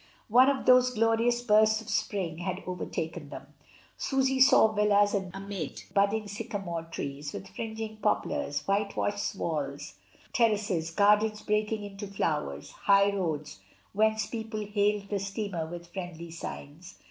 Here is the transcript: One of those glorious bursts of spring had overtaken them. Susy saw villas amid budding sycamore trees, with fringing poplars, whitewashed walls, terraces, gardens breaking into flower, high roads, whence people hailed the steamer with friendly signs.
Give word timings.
One 0.29 0.49
of 0.49 0.65
those 0.65 0.89
glorious 0.95 1.43
bursts 1.43 1.79
of 1.79 1.87
spring 1.87 2.39
had 2.39 2.63
overtaken 2.65 3.29
them. 3.29 3.53
Susy 3.97 4.39
saw 4.39 4.71
villas 4.73 5.13
amid 5.31 5.83
budding 5.93 6.27
sycamore 6.27 6.85
trees, 6.89 7.33
with 7.33 7.47
fringing 7.49 7.97
poplars, 7.97 8.61
whitewashed 8.67 9.35
walls, 9.35 9.99
terraces, 10.33 10.89
gardens 10.89 11.43
breaking 11.43 11.83
into 11.83 12.07
flower, 12.07 12.59
high 12.85 13.13
roads, 13.15 13.59
whence 13.93 14.25
people 14.25 14.65
hailed 14.65 15.09
the 15.09 15.19
steamer 15.19 15.67
with 15.67 15.93
friendly 15.93 16.31
signs. 16.31 16.97